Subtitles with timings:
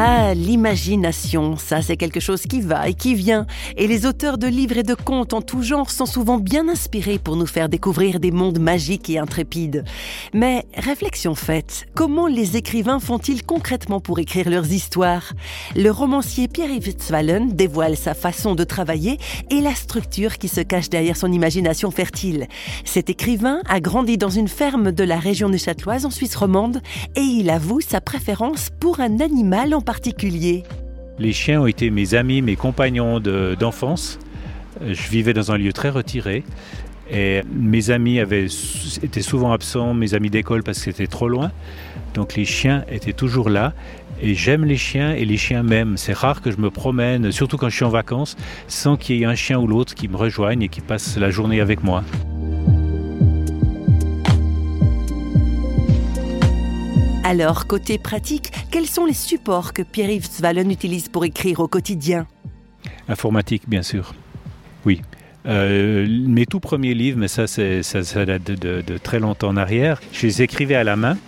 [0.00, 3.48] Ah, l'imagination, ça c'est quelque chose qui va et qui vient.
[3.76, 7.18] Et les auteurs de livres et de contes en tout genre sont souvent bien inspirés
[7.18, 9.84] pour nous faire découvrir des mondes magiques et intrépides.
[10.32, 15.32] Mais réflexion faite, comment les écrivains font-ils concrètement pour écrire leurs histoires?
[15.74, 19.18] Le romancier Pierre-Yves Zwallen dévoile sa façon de travailler
[19.50, 22.46] et la structure qui se cache derrière son imagination fertile.
[22.84, 26.82] Cet écrivain a grandi dans une ferme de la région Châteloise en Suisse romande
[27.16, 29.74] et il avoue sa préférence pour un animal
[31.18, 34.18] Les chiens ont été mes amis, mes compagnons d'enfance.
[34.80, 36.44] je vivais dans un lieu très retiré
[37.10, 38.46] et mes amis avaient,
[39.02, 41.50] étaient souvent absents, mes amis d'école parce que c'était trop loin.
[42.14, 43.72] Donc les chiens étaient toujours là.
[44.20, 45.96] Et j'aime les chiens et les chiens m'aiment.
[45.96, 49.22] C'est rare que je me promène, surtout quand je suis en vacances, sans qu'il y
[49.22, 52.02] ait un chien ou l'autre qui me rejoigne et qui passe la journée avec moi.
[57.28, 62.26] Alors, côté pratique, quels sont les supports que Pierre-Yves Svalen utilise pour écrire au quotidien?
[63.06, 64.14] Informatique, bien sûr.
[64.86, 65.02] Oui.
[65.44, 70.26] Euh, mes tout premiers livres, mais ça, ça, date de, très longtemps en arrière, je
[70.26, 71.18] les écrivais à la main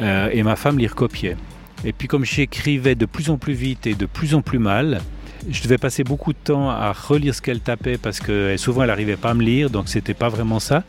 [0.00, 1.36] euh, et ma femme les recopiait.
[1.84, 5.00] Et puis comme j'écrivais de plus en plus vite et de plus en plus mal,
[5.48, 8.88] je devais passer beaucoup de temps à relire ce qu'elle tapait parce que souvent elle
[8.88, 10.84] n'arrivait pas à me lire, donc c'était pas vraiment ça.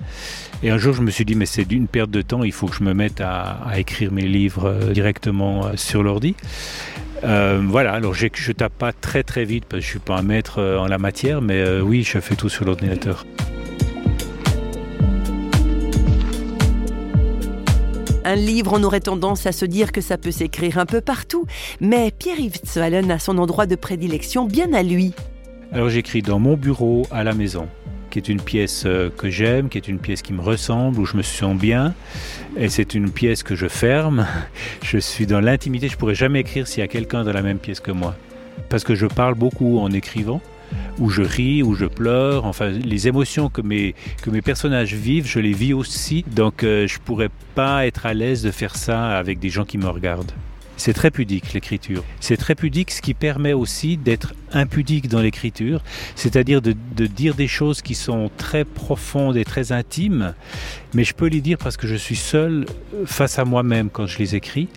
[0.63, 2.67] Et un jour je me suis dit mais c'est d'une perte de temps, il faut
[2.67, 6.35] que je me mette à, écrire mes livres euh, directement euh, sur l'ordi.
[7.23, 10.17] Euh, voilà, alors je ne tape pas très très vite parce que je suis pas
[10.17, 13.25] un maître en la matière, mais oui, je fais tout sur l'ordinateur.
[18.31, 21.45] Un livre, on aurait tendance à se dire que ça peut s'écrire un peu partout,
[21.81, 25.11] mais Pierre-Yves Zwallen a son endroit de prédilection bien à lui.
[25.73, 27.67] Alors j'écris dans mon bureau à la maison,
[28.09, 31.05] qui est une pièce euh, que j'aime, qui est une pièce qui me ressemble, où
[31.05, 31.93] je me sens bien,
[32.55, 34.25] et c'est une pièce que je ferme.
[34.81, 37.59] Je suis dans l'intimité, je pourrais jamais écrire s'il y a quelqu'un dans la même
[37.59, 38.15] pièce que moi,
[38.69, 40.39] parce que je parle beaucoup en écrivant
[40.99, 42.45] où je ris, où je pleure.
[42.45, 46.23] Enfin, les émotions que mes, que mes personnages vivent, je les vis aussi.
[46.33, 49.77] Donc, euh, je pourrais pas être à l'aise de faire ça avec des gens qui
[49.77, 50.31] me regardent.
[50.77, 52.03] C'est très pudique l'écriture.
[52.19, 55.83] C'est très pudique, ce qui permet aussi d'être impudique dans l'écriture,
[56.15, 60.33] c'est-à-dire de, de, dire des choses qui sont très profondes et très intimes,
[60.95, 62.65] mais je peux les dire parce que je suis seul
[63.05, 64.69] face à moi-même quand je les écris,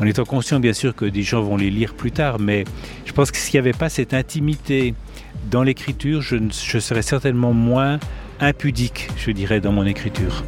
[0.00, 2.64] en étant conscient bien sûr que des gens vont les lire plus tard, mais
[3.04, 4.94] je pense que s'il n'y avait pas cette intimité
[5.50, 7.98] dans l'écriture, je, serais certainement moins
[8.40, 10.44] impudique, je dirais, dans mon écriture.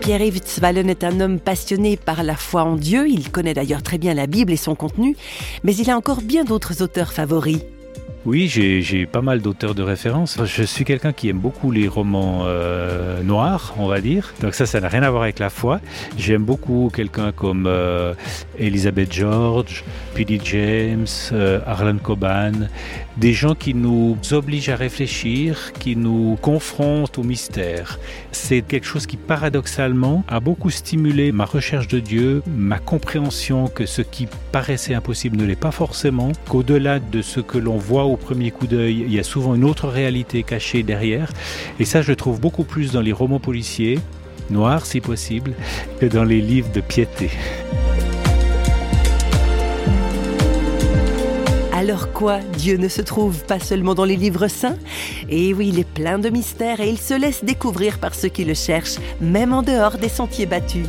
[0.00, 0.40] Pierre-Yves
[0.88, 3.08] est un homme passionné par la foi en Dieu.
[3.08, 5.16] Il connaît d'ailleurs très bien la Bible et son contenu,
[5.64, 7.58] mais il a encore bien d'autres auteurs favoris.
[8.26, 10.36] Oui, j'ai pas mal d'auteurs de référence.
[10.44, 14.34] Je suis quelqu'un qui aime beaucoup les romans euh, noirs, on va dire.
[14.40, 15.80] Donc ça, ça n'a rien à voir avec la foi.
[16.18, 18.14] J'aime beaucoup quelqu'un comme euh,
[18.58, 19.84] Elizabeth George,
[20.16, 20.40] P.D.
[20.42, 22.66] James, euh, Arlan Coban.
[23.16, 28.00] Des gens qui nous obligent à réfléchir, qui nous confrontent au mystère.
[28.32, 33.86] C'est quelque chose qui, paradoxalement, a beaucoup stimulé ma recherche de Dieu, ma compréhension que
[33.86, 38.18] ce qui paraissait impossible ne l'est pas forcément, qu'au-delà de ce que l'on voit au
[38.18, 41.30] premier coup d'œil, il y a souvent une autre réalité cachée derrière.
[41.78, 43.98] Et ça, je trouve beaucoup plus dans les romans policiers,
[44.48, 45.52] noirs si possible,
[46.00, 47.28] que dans les livres de piété.
[51.74, 52.38] Alors quoi?
[52.56, 54.78] Dieu ne se trouve pas seulement dans les livres saints?
[55.28, 58.46] Et oui, il est plein de mystères et il se laisse découvrir par ceux qui
[58.46, 60.86] le cherchent, même en dehors des sentiers battus.